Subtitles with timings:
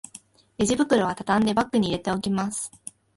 [0.57, 2.71] レジ袋はたたんでバッグに入れておきます